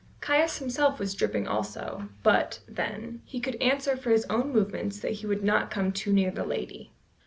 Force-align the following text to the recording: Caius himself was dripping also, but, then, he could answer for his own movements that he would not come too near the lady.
Caius 0.19 0.57
himself 0.57 0.99
was 0.99 1.13
dripping 1.13 1.47
also, 1.47 2.09
but, 2.23 2.61
then, 2.67 3.21
he 3.23 3.39
could 3.39 3.53
answer 3.61 3.95
for 3.95 4.09
his 4.09 4.25
own 4.31 4.51
movements 4.51 4.99
that 4.99 5.11
he 5.11 5.27
would 5.27 5.43
not 5.43 5.69
come 5.69 5.91
too 5.91 6.11
near 6.11 6.31
the 6.31 6.43
lady. 6.43 6.91